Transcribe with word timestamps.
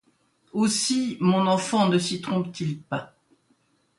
Aussi 0.53 1.15
mon 1.19 1.45
enfant 1.45 1.87
ne 1.87 1.99
s’y 1.99 2.21
trompe-t-il 2.21 2.81
pas. 2.81 3.13